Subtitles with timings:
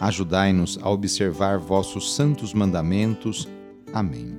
[0.00, 3.48] Ajudai-nos a observar vossos santos mandamentos.
[3.92, 4.36] Amém.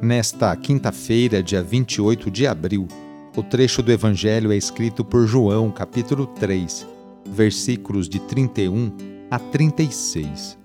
[0.00, 2.88] Nesta quinta-feira, dia 28 de abril,
[3.36, 6.86] o trecho do Evangelho é escrito por João, capítulo 3,
[7.26, 8.92] versículos de 31
[9.30, 10.58] a 36.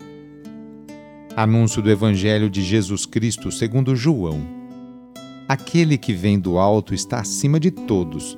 [1.35, 4.41] Anúncio do Evangelho de Jesus Cristo segundo João.
[5.47, 8.37] Aquele que vem do alto está acima de todos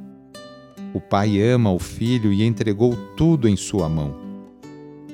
[0.93, 4.13] O Pai ama o Filho e entregou tudo em sua mão.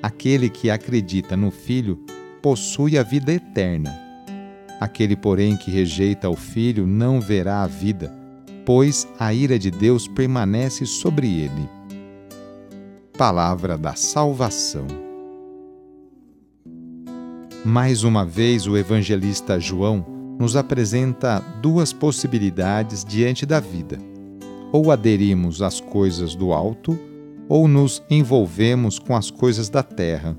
[0.02, 2.00] Aquele que acredita no Filho
[2.42, 3.96] possui a vida eterna.
[4.80, 8.12] Aquele, porém, que rejeita o Filho não verá a vida,
[8.66, 11.70] pois a ira de Deus permanece sobre ele.
[13.16, 14.88] Palavra da Salvação.
[17.64, 20.06] Mais uma vez, o evangelista João
[20.40, 24.17] nos apresenta duas possibilidades diante da vida
[24.72, 26.98] ou aderimos às coisas do alto,
[27.50, 30.38] ou nos envolvemos com as coisas da terra.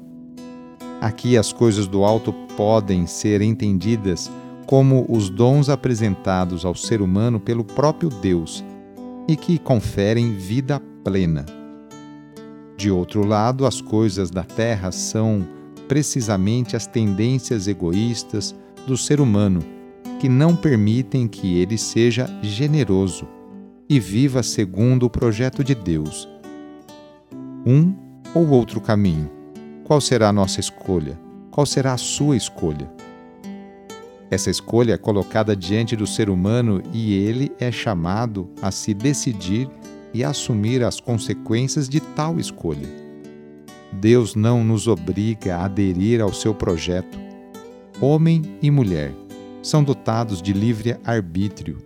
[1.01, 4.31] Aqui as coisas do alto podem ser entendidas
[4.67, 8.65] como os dons apresentados ao ser humano pelo próprio Deus
[9.27, 11.47] e que conferem vida plena.
[12.77, 15.47] De outro lado, as coisas da terra são
[15.87, 18.55] precisamente as tendências egoístas
[18.87, 19.61] do ser humano
[20.21, 23.38] que não permitem que ele seja generoso
[23.89, 26.29] e viva segundo o projeto de Deus.
[27.65, 27.95] Um
[28.35, 29.31] ou outro caminho?
[29.85, 31.19] Qual será a nossa escolha?
[31.51, 32.91] Qual será a sua escolha?
[34.31, 39.69] Essa escolha é colocada diante do ser humano e ele é chamado a se decidir
[40.13, 42.89] e assumir as consequências de tal escolha.
[43.91, 47.19] Deus não nos obriga a aderir ao seu projeto.
[48.01, 49.15] Homem e mulher
[49.63, 51.79] são dotados de livre arbítrio.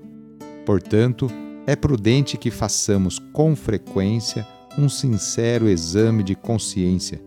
[0.67, 1.29] Portanto,
[1.67, 4.47] é prudente que façamos com frequência
[4.77, 7.23] um sincero exame de consciência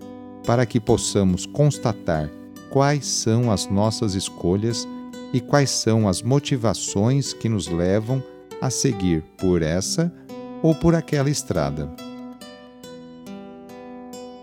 [0.46, 2.30] para que possamos constatar
[2.70, 4.88] quais são as nossas escolhas
[5.32, 8.22] e quais são as motivações que nos levam
[8.62, 10.14] a seguir por essa
[10.62, 11.90] ou por aquela estrada.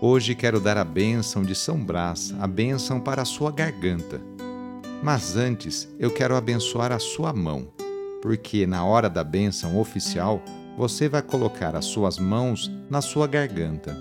[0.01, 4.19] Hoje quero dar a bênção de São Brás, a bênção para a sua garganta.
[5.01, 7.67] Mas antes eu quero abençoar a sua mão
[8.23, 10.41] porque na hora da bênção oficial
[10.77, 13.97] você vai colocar as suas mãos na sua garganta.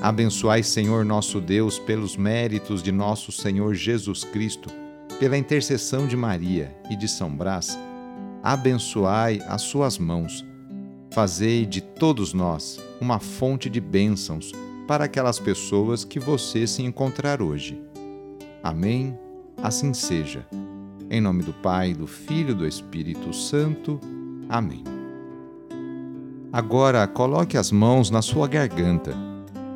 [0.00, 4.70] Abençoai, Senhor nosso Deus, pelos méritos de nosso Senhor Jesus Cristo,
[5.20, 7.78] pela intercessão de Maria e de São Brás,
[8.42, 10.42] abençoai as suas mãos.
[11.10, 14.52] Fazei de todos nós uma fonte de bênçãos
[14.88, 17.78] para aquelas pessoas que você se encontrar hoje.
[18.62, 19.18] Amém?
[19.62, 20.46] Assim seja.
[21.10, 24.00] Em nome do Pai, do Filho e do Espírito Santo.
[24.48, 24.82] Amém.
[26.52, 29.14] Agora coloque as mãos na sua garganta.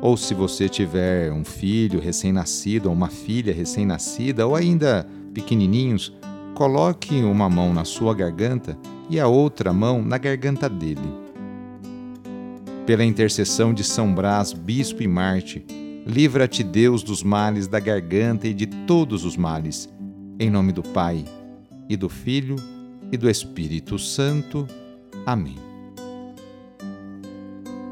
[0.01, 6.13] Ou se você tiver um filho recém-nascido ou uma filha recém-nascida ou ainda pequenininhos,
[6.55, 8.77] coloque uma mão na sua garganta
[9.09, 11.13] e a outra mão na garganta dele.
[12.85, 15.63] Pela intercessão de São Brás, bispo e Marte,
[16.07, 19.87] livra-te Deus dos males da garganta e de todos os males
[20.39, 21.25] em nome do Pai,
[21.89, 22.55] e do Filho,
[23.11, 24.65] e do Espírito Santo.
[25.25, 25.57] Amém.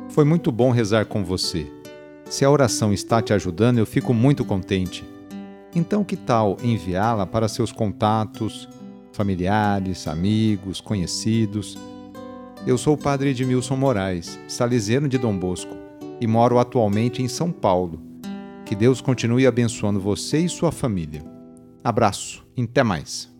[0.09, 1.69] Foi muito bom rezar com você.
[2.29, 5.03] Se a oração está te ajudando, eu fico muito contente.
[5.75, 8.67] Então, que tal enviá-la para seus contatos,
[9.11, 11.77] familiares, amigos, conhecidos?
[12.65, 15.75] Eu sou o padre Edmilson Moraes, salesiano de Dom Bosco,
[16.19, 18.01] e moro atualmente em São Paulo.
[18.65, 21.36] Que Deus continue abençoando você e sua família.
[21.87, 23.33] Abraço, até mais.